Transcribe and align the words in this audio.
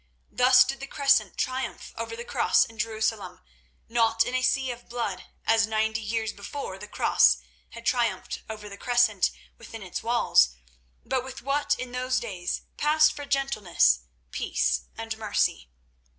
Thus 0.31 0.63
did 0.65 0.79
the 0.79 0.87
Crescent 0.87 1.37
triumph 1.37 1.93
aver 1.95 2.15
the 2.15 2.25
Cross 2.25 2.65
in 2.65 2.79
Jerusalem, 2.79 3.39
not 3.87 4.23
in 4.23 4.33
a 4.33 4.41
sea 4.41 4.71
of 4.71 4.89
blood, 4.89 5.25
as 5.45 5.67
ninety 5.67 6.01
years 6.01 6.33
before 6.33 6.79
the 6.79 6.87
Cross 6.87 7.37
had 7.69 7.85
triumphed 7.85 8.41
over 8.49 8.67
the 8.67 8.79
Crescent 8.79 9.29
within 9.59 9.83
its 9.83 10.01
walls, 10.01 10.55
but 11.05 11.23
with 11.23 11.43
what 11.43 11.75
in 11.77 11.91
those 11.91 12.19
days 12.19 12.63
passed 12.77 13.13
for 13.15 13.25
gentleness, 13.27 13.99
peace, 14.31 14.85
and 14.97 15.15
mercy. 15.19 15.69